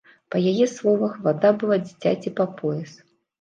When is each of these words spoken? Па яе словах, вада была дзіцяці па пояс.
Па 0.35 0.39
яе 0.51 0.67
словах, 0.75 1.13
вада 1.27 1.51
была 1.65 1.77
дзіцяці 1.85 2.35
па 2.41 2.49
пояс. 2.63 2.97